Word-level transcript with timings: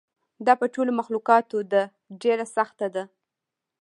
دا 0.45 0.53
په 0.61 0.65
ټولو 0.73 0.91
مخلوقاتو 0.99 1.57
ده 1.71 1.81
ډېره 2.21 2.45
سخته 2.55 2.87
ده. 2.95 3.03